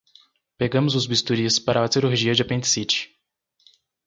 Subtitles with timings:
[0.57, 3.15] Pegamos os bisturis para a cirurgia de apendicite